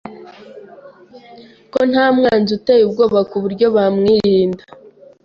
[1.71, 4.63] ko nta mwanzi uteye ubwoba ku buryo bamwirinda